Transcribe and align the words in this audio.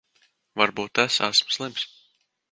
Varbūt 0.61 1.01
es 1.03 1.17
esmu 1.27 1.53
slims. 1.57 1.85